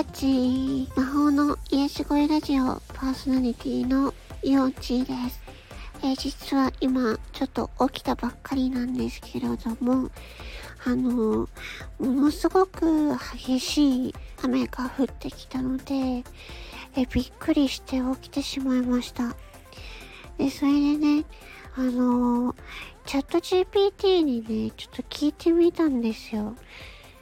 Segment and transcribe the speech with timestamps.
[0.00, 5.42] ハチ魔法の癒し声ラジオパーソナリティのイオンチーです。
[6.02, 10.08] えー、実は今ちょっと起きたばっかりなんですけれども、
[10.86, 11.48] あのー、
[11.98, 16.24] ものすごく激しい雨が降ってきたので、
[16.96, 19.36] えびっくりして起きてしまいました。
[20.38, 21.26] で、それでね、
[21.76, 22.56] あの、
[23.04, 26.56] チャット GPT にね、ちょっと聞いてみたんですよ。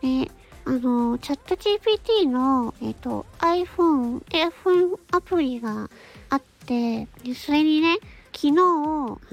[0.00, 0.30] で、
[0.68, 5.88] あの、チャット GPT の、えっ、と、iPhone、iPhone アプリが
[6.28, 7.96] あって、それにね、
[8.34, 8.54] 昨日、あ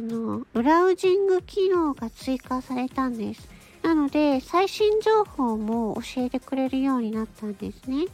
[0.02, 3.50] の、ブラウジング機能が追加されたんです。
[3.84, 8.06] なので、最新情報も教えてくれるようになったんですね。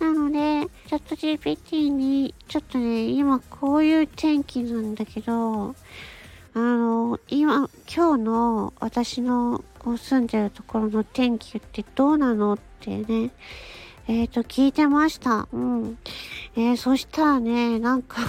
[0.00, 5.76] なので、チャット GPT に、ちょっとね、今こういう天気なんだけど、
[6.54, 9.62] あの、今、今日の私の
[9.96, 13.30] 住んでるところの天気ってどうなのってね、
[14.08, 15.48] えっ、ー、と、聞いてました。
[15.52, 15.98] うん。
[16.56, 18.20] えー、そしたらね、なんか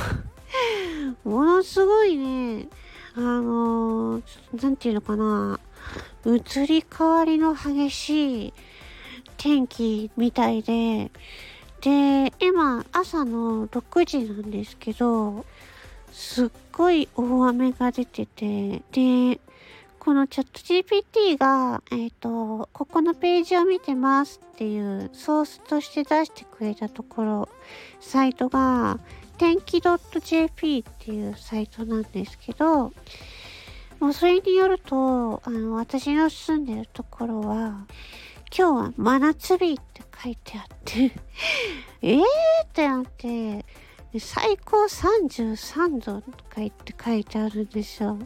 [1.23, 2.67] ものすごいね、
[3.15, 5.59] あのー、なんていうのかな、
[6.25, 8.53] 移り変わりの激しい
[9.37, 11.11] 天気みたいで、
[11.81, 15.45] で、今、朝の6時なんですけど、
[16.11, 19.39] すっごい大雨が出てて、で、
[20.07, 27.49] このチャット GPT が、えっ、ー、と、ここのページを見てますっていうソースとして出してくれたところ、
[27.99, 29.01] サイトが、
[29.37, 32.93] 天気 .jp っていうサイトなんですけど、
[33.99, 37.85] もうそれによると、あの、私の住んでるところは、
[38.57, 41.11] 今日は真夏日って書いてあって
[42.01, 42.21] えー
[42.63, 43.65] ってなって、
[44.17, 48.17] 最高33度とか言って書いてあるんですよ。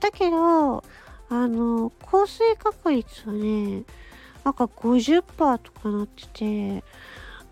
[0.00, 0.84] だけど、
[1.28, 3.82] あの、降水確率はね、
[4.44, 6.84] なんか50%とかなってて、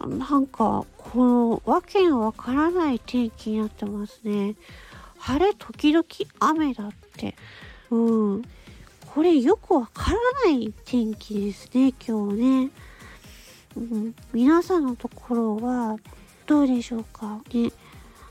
[0.06, 4.54] なんか、この、わけのわからない天気になってますね。
[5.18, 6.04] 晴れ時々
[6.40, 7.34] 雨だって。
[7.90, 8.42] うん。
[9.14, 12.70] これよくわからない天気ですね、今日ね。
[13.76, 15.96] うん、皆さんのところは
[16.46, 17.70] どうでしょうかね。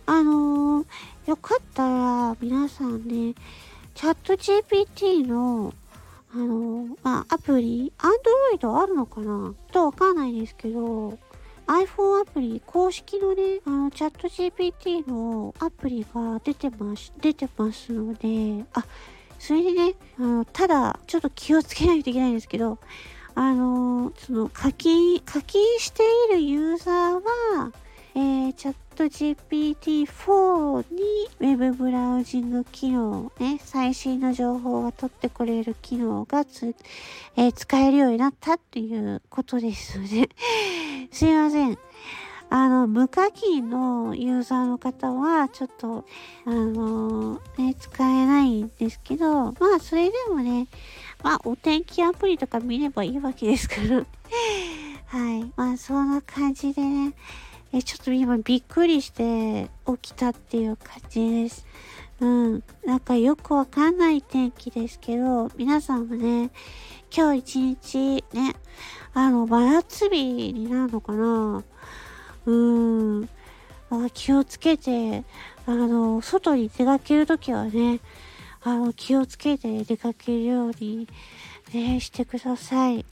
[0.05, 0.85] あのー、
[1.25, 3.33] よかったら皆さんね、
[3.93, 5.73] チャット GPT の、
[6.33, 9.53] あの、まあ、アプリ、Android あるのかな？
[9.71, 11.17] とわかんないですけど、
[11.67, 18.83] iPhone アプリ、公式のね、あの、チャット GPT のアプリが出てます、出てますので、あ、
[19.39, 22.79] それでね、あの、ただ、ちょっと気をつけないといけないんですけど、
[23.35, 27.71] あの、その、課金、課金しているユーザーは、
[28.15, 31.01] えー、チャット GPT-4 に
[31.39, 36.75] Web ブラウジング機能、ね、最新の情報が取ってくれる機能がつ、
[37.35, 40.29] えー、使えるようになったっていうことですので
[41.11, 41.77] すいません。
[42.49, 46.05] あの、無課金のユーザーの方は、ちょっと、
[46.45, 50.67] あのー、ね、使えないんですけど、まあ、それでもね、
[51.23, 54.05] まあ、お天気アプリとか見ればいいわけですから
[55.07, 55.51] はい。
[55.55, 57.13] まあ、そんな感じでね、
[57.75, 61.65] え、ちょっと今びっくりして起きたっていう感じです。
[62.19, 62.63] うん。
[62.85, 66.51] なんかよくわかんない天気ですけど、皆さんもね、
[67.11, 68.55] 今日一日ね、
[69.15, 71.63] あの、真夏日になるのかな
[72.45, 73.29] うーん。
[73.89, 75.23] あ気をつけて、
[75.65, 78.01] あの、外に出かけるときはね、
[78.61, 81.07] あの、気をつけて出かけるように、
[81.73, 83.03] ね、してください。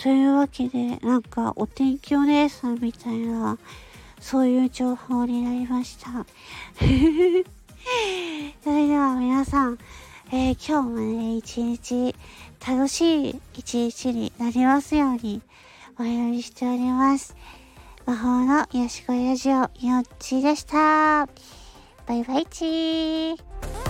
[0.00, 3.58] というわけで、なんか、お天気お姉さんみたいな、
[4.24, 6.08] そういう情報になりました。
[8.64, 9.78] それでは皆さん、
[10.32, 12.16] えー、今日もね、一日
[12.66, 15.42] 楽しい一日になりますように
[15.98, 17.36] お祈りしております。
[18.06, 19.70] 魔法のよしこラジオ、よっ
[20.18, 21.28] ちでした。
[22.06, 23.83] バイバイチー。